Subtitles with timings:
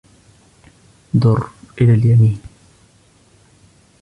[1.13, 1.47] دُر
[1.81, 2.41] إلى اليمين.